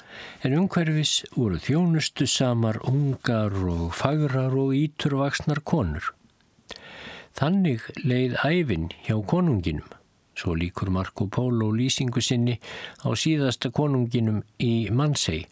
[0.46, 6.12] en umhverfis voru þjónustu samar ungar og fagrar og íturvaksnar konur.
[7.38, 9.88] Þannig leið æfin hjá konunginum
[10.40, 12.56] svo líkur Marco Polo lýsingu sinni
[13.04, 15.44] á síðasta konunginum í Mansei,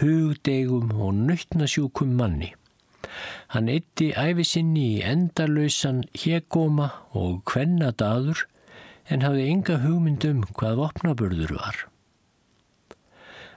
[0.00, 2.52] hugdegum og nöytnasjúkum manni.
[3.54, 8.46] Hann eitti æfi sinni í endalausan hegóma og kvennadadur
[9.12, 11.84] en hafði enga hugmyndum hvað vopnaburður var.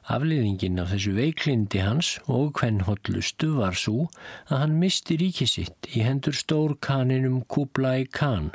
[0.08, 4.06] Afliðingin af þessu veiklindi hans og hvennhóllustu var svo
[4.48, 8.54] að hann misti ríkisitt í hendur stórkaninum Kublai Khan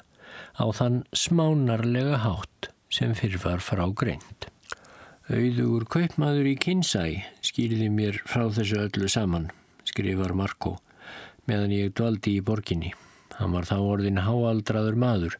[0.56, 4.48] á þann smánarlega hátt sem fyrir var frá greint.
[5.32, 7.04] Auðugur kaupmaður í Kinsæ
[7.44, 9.50] skýrði mér frá þessu öllu saman,
[9.84, 10.78] skrifar Marko,
[11.50, 12.92] meðan ég dvaldi í borginni.
[13.38, 15.38] Hann var þá orðin háaldraður maður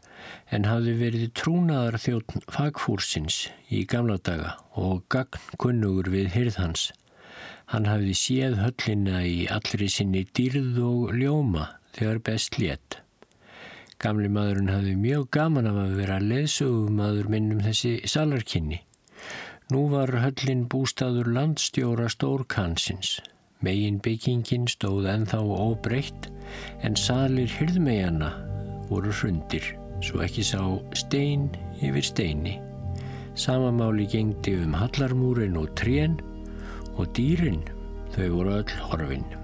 [0.50, 3.38] en hafði verið trúnaðar þjóttn fagfúrsins
[3.68, 6.88] í gamla daga og gagn kunnugur við hyrðhans.
[7.72, 12.98] Hann hafði séð höllina í allri sinni dýrð og ljóma þegar best létt.
[14.03, 18.80] Gamli maðurinn hafði mjög gaman af að vera leðsögumadur minnum þessi salarkinni.
[19.70, 23.20] Nú var höllin bústaður landstjóra stórkansins.
[23.62, 26.28] Megin byggingin stóð enþá óbreytt
[26.82, 28.32] en salir hyrðmegjana
[28.88, 29.68] voru hrundir
[30.02, 30.62] svo ekki sá
[30.98, 31.46] stein
[31.78, 32.56] yfir steini.
[33.38, 36.18] Samamáli gengdi um hallarmúrin og trén
[36.98, 37.62] og dýrin
[38.16, 39.41] þau voru öll horfinn.